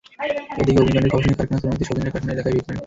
এদিকে 0.61 0.79
অগ্নিকাণ্ডের 0.81 1.11
খবর 1.13 1.23
শুনে 1.25 1.35
কারখানার 1.39 1.59
শ্রমিকদের 1.61 1.87
স্বজনেরা 1.87 2.11
কারখানা 2.13 2.33
এলাকায় 2.35 2.53
ভিড় 2.55 2.63
করেন। 2.65 2.79